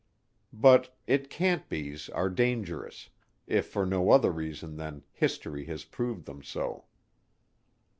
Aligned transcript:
But 0.55 0.97
"It 1.05 1.29
can't 1.29 1.69
be's" 1.69 2.09
are 2.09 2.27
dangerous, 2.27 3.09
if 3.45 3.67
for 3.67 3.85
no 3.85 4.09
other 4.09 4.31
reason 4.31 4.77
than 4.77 5.03
history 5.11 5.65
has 5.65 5.83
proved 5.83 6.25
them 6.25 6.41
so. 6.41 6.85